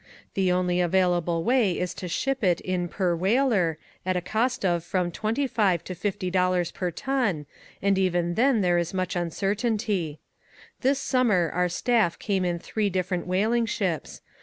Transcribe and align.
The 0.33 0.51
only 0.51 0.81
available 0.81 1.43
way 1.43 1.77
is 1.77 1.93
to 1.93 2.07
ship 2.07 2.43
it 2.43 2.59
in 2.61 2.87
per 2.87 3.15
whaler 3.15 3.77
at 4.03 4.17
a 4.17 4.19
cost 4.19 4.65
of 4.65 4.83
from 4.83 5.11
$25 5.11 5.83
to 5.83 5.93
$50 5.93 6.73
per 6.73 6.89
ton, 6.89 7.45
and 7.83 7.97
even 7.99 8.33
then 8.33 8.61
there 8.61 8.79
is 8.79 8.95
much 8.95 9.13
uncer 9.13 9.53
tainty. 9.53 10.17
This 10.79 10.97
summer 10.97 11.51
our 11.53 11.69
stuff 11.69 12.17
came 12.17 12.43
in 12.43 12.57
three 12.57 12.89
different 12.89 13.27
whaling 13.27 13.67
ships. 13.67 14.21